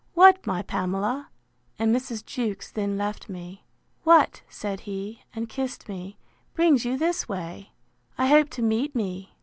[0.15, 1.29] What, my Pamela!
[1.77, 2.25] (and Mrs.
[2.25, 3.65] Jewkes then left me,)
[4.03, 6.17] What (said he, and kissed me)
[6.55, 7.73] brings you this way?
[8.17, 9.35] I hope to meet me.